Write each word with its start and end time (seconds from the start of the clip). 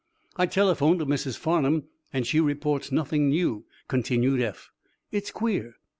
"I 0.35 0.47
telephoned 0.47 0.97
to 0.97 1.05
Mrs. 1.05 1.37
Farnum 1.37 1.83
and 2.11 2.25
she 2.25 2.39
reports 2.39 2.91
'nothing 2.91 3.29
new,'" 3.29 3.65
continued 3.87 4.41
Eph. 4.41 4.71
"It's 5.11 5.29
queer." 5.29 5.75